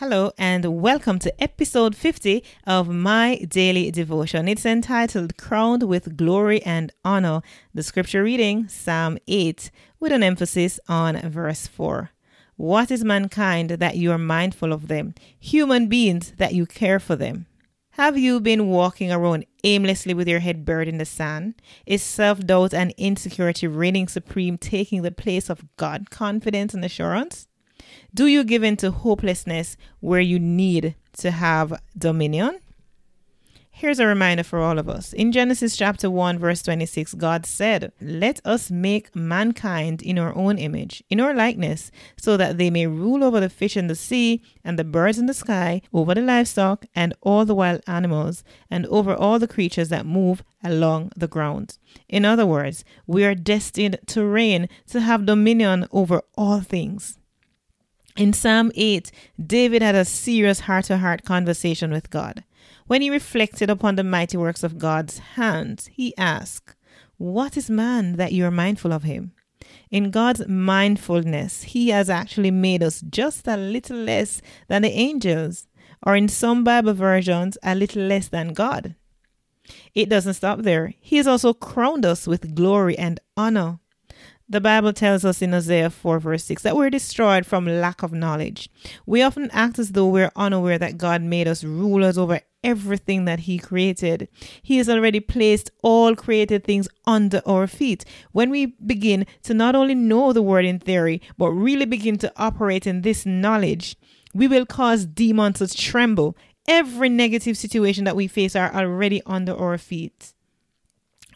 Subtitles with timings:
[0.00, 4.48] Hello, and welcome to episode 50 of my daily devotion.
[4.48, 7.42] It's entitled Crowned with Glory and Honor.
[7.72, 9.70] The scripture reading, Psalm 8,
[10.00, 12.10] with an emphasis on verse 4.
[12.56, 15.14] What is mankind that you are mindful of them?
[15.38, 17.46] Human beings that you care for them.
[17.90, 21.54] Have you been walking around aimlessly with your head buried in the sand?
[21.86, 27.46] Is self doubt and insecurity reigning supreme, taking the place of God confidence and assurance?
[28.14, 32.60] Do you give in to hopelessness where you need to have dominion?
[33.72, 35.12] Here's a reminder for all of us.
[35.12, 40.58] In Genesis chapter 1, verse 26, God said, Let us make mankind in our own
[40.58, 44.40] image, in our likeness, so that they may rule over the fish in the sea,
[44.62, 48.86] and the birds in the sky, over the livestock, and all the wild animals, and
[48.86, 51.78] over all the creatures that move along the ground.
[52.08, 57.18] In other words, we are destined to reign, to have dominion over all things.
[58.16, 59.10] In Psalm 8,
[59.44, 62.44] David had a serious heart to heart conversation with God.
[62.86, 66.76] When he reflected upon the mighty works of God's hands, he asked,
[67.16, 69.32] What is man that you are mindful of him?
[69.90, 75.66] In God's mindfulness, he has actually made us just a little less than the angels,
[76.06, 78.94] or in some Bible versions, a little less than God.
[79.92, 80.94] It doesn't stop there.
[81.00, 83.80] He has also crowned us with glory and honor.
[84.46, 88.12] The Bible tells us in Isaiah 4, verse 6, that we're destroyed from lack of
[88.12, 88.68] knowledge.
[89.06, 93.40] We often act as though we're unaware that God made us rulers over everything that
[93.40, 94.28] He created.
[94.62, 98.04] He has already placed all created things under our feet.
[98.32, 102.32] When we begin to not only know the word in theory, but really begin to
[102.36, 103.96] operate in this knowledge,
[104.34, 106.36] we will cause demons to tremble.
[106.68, 110.34] Every negative situation that we face are already under our feet.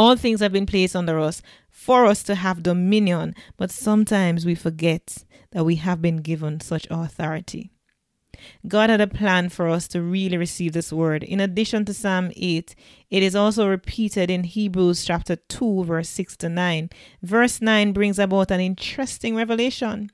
[0.00, 4.54] All things have been placed under us for us to have dominion, but sometimes we
[4.54, 7.70] forget that we have been given such authority.
[8.66, 11.22] God had a plan for us to really receive this word.
[11.22, 12.74] In addition to Psalm 8,
[13.10, 16.88] it is also repeated in Hebrews chapter 2, verse 6 to 9.
[17.20, 20.10] Verse 9 brings about an interesting revelation.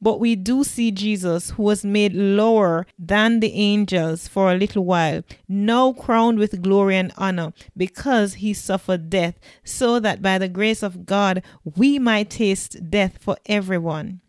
[0.00, 4.84] But we do see Jesus, who was made lower than the angels for a little
[4.84, 10.48] while, now crowned with glory and honor, because he suffered death, so that by the
[10.48, 11.42] grace of God
[11.76, 14.20] we might taste death for everyone.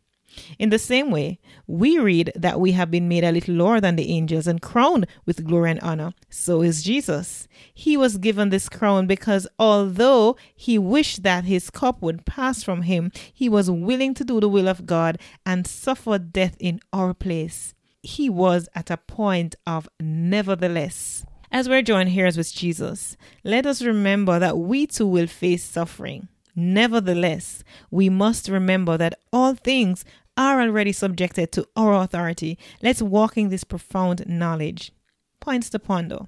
[0.59, 3.95] In the same way, we read that we have been made a little lower than
[3.95, 6.13] the angels and crowned with glory and honor.
[6.29, 7.47] So is Jesus.
[7.73, 12.83] He was given this crown because although he wished that his cup would pass from
[12.83, 17.13] him, he was willing to do the will of God and suffer death in our
[17.13, 17.73] place.
[18.01, 21.25] He was at a point of nevertheless.
[21.51, 26.27] As we're joined here with Jesus, let us remember that we too will face suffering.
[26.55, 30.05] Nevertheless, we must remember that all things
[30.37, 32.57] are already subjected to our authority.
[32.81, 34.91] Let's walk in this profound knowledge.
[35.39, 36.27] Points to ponder.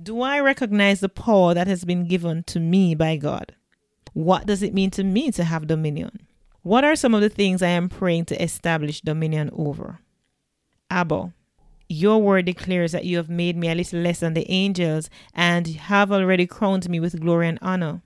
[0.00, 3.54] Do I recognize the power that has been given to me by God?
[4.12, 6.26] What does it mean to me to have dominion?
[6.62, 10.00] What are some of the things I am praying to establish dominion over?
[10.90, 11.32] Abba,
[11.88, 15.66] your word declares that you have made me a little less than the angels and
[15.68, 18.02] have already crowned me with glory and honor.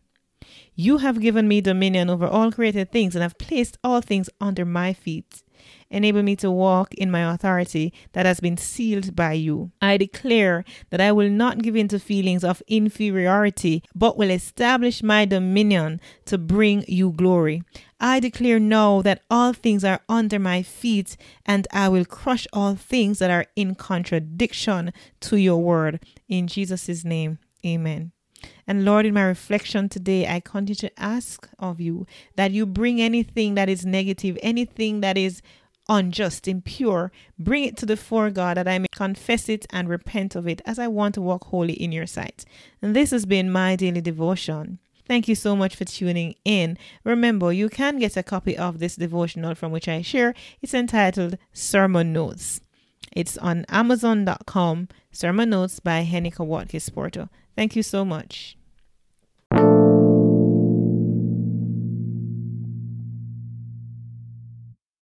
[0.81, 4.65] You have given me dominion over all created things and have placed all things under
[4.65, 5.43] my feet.
[5.91, 9.73] Enable me to walk in my authority that has been sealed by you.
[9.83, 15.03] I declare that I will not give in to feelings of inferiority, but will establish
[15.03, 17.65] my dominion to bring you glory.
[17.99, 22.77] I declare now that all things are under my feet, and I will crush all
[22.77, 24.93] things that are in contradiction
[25.23, 26.07] to your word.
[26.29, 28.13] In Jesus' name, amen.
[28.67, 32.07] And Lord, in my reflection today, I continue to ask of you
[32.37, 35.43] that you bring anything that is negative, anything that is
[35.89, 40.37] unjust, impure, bring it to the fore, God, that I may confess it and repent
[40.37, 42.45] of it as I want to walk holy in your sight.
[42.83, 44.79] And this has been my daily devotion.
[45.07, 46.77] Thank you so much for tuning in.
[47.03, 50.35] Remember, you can get a copy of this devotional from which I share.
[50.61, 52.61] It's entitled Sermon Notes.
[53.19, 54.89] It's on Amazon.com.
[55.11, 57.29] Sermon Notes by Henika Watkins Porto.
[57.57, 58.57] Thank you so much.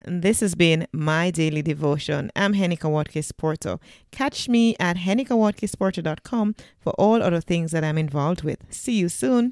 [0.03, 2.31] This has been my daily devotion.
[2.35, 3.79] I'm Henika Watkis Porto.
[4.11, 8.59] Catch me at henikawatkisporto.com for all other things that I'm involved with.
[8.69, 9.49] See you soon.